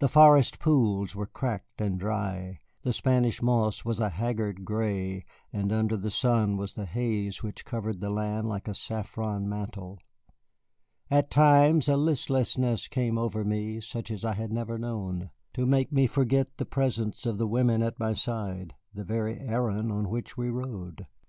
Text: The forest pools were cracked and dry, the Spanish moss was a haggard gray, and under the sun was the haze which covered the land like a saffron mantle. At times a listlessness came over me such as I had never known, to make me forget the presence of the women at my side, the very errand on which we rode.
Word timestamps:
The 0.00 0.08
forest 0.08 0.58
pools 0.58 1.14
were 1.14 1.28
cracked 1.28 1.80
and 1.80 1.96
dry, 1.96 2.58
the 2.82 2.92
Spanish 2.92 3.40
moss 3.40 3.84
was 3.84 4.00
a 4.00 4.08
haggard 4.08 4.64
gray, 4.64 5.24
and 5.52 5.70
under 5.70 5.96
the 5.96 6.10
sun 6.10 6.56
was 6.56 6.74
the 6.74 6.86
haze 6.86 7.44
which 7.44 7.64
covered 7.64 8.00
the 8.00 8.10
land 8.10 8.48
like 8.48 8.66
a 8.66 8.74
saffron 8.74 9.48
mantle. 9.48 10.00
At 11.08 11.30
times 11.30 11.88
a 11.88 11.96
listlessness 11.96 12.88
came 12.88 13.16
over 13.16 13.44
me 13.44 13.80
such 13.80 14.10
as 14.10 14.24
I 14.24 14.34
had 14.34 14.50
never 14.52 14.76
known, 14.76 15.30
to 15.54 15.64
make 15.66 15.92
me 15.92 16.08
forget 16.08 16.48
the 16.56 16.66
presence 16.66 17.24
of 17.24 17.38
the 17.38 17.46
women 17.46 17.80
at 17.80 18.00
my 18.00 18.12
side, 18.12 18.74
the 18.92 19.04
very 19.04 19.38
errand 19.38 19.92
on 19.92 20.08
which 20.10 20.36
we 20.36 20.50
rode. 20.50 21.06